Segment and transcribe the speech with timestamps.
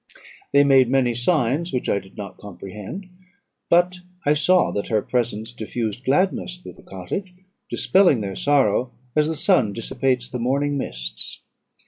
[0.51, 3.07] They made many signs which I did not comprehend;
[3.69, 7.35] but I saw that her presence diffused gladness through the cottage,
[7.69, 11.41] dispelling their sorrow as the sun dissipates the morning mists.